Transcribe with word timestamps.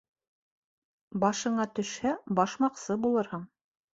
Башыңа 1.25 1.67
төшһә, 1.79 2.15
башмаҡсы 2.39 2.99
булырһың. 3.07 3.45